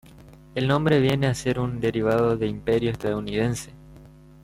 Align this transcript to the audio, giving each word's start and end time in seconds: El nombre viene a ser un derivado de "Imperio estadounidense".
El 0.55 0.67
nombre 0.67 0.99
viene 0.99 1.27
a 1.27 1.35
ser 1.35 1.59
un 1.59 1.79
derivado 1.79 2.35
de 2.35 2.47
"Imperio 2.47 2.89
estadounidense". 2.89 3.69